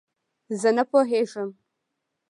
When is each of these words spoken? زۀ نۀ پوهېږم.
زۀ 0.61 0.69
نۀ 0.75 0.83
پوهېږم. 0.89 1.49